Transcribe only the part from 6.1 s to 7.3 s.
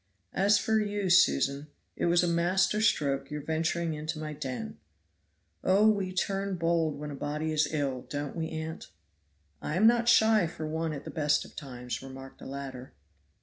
turn bold when a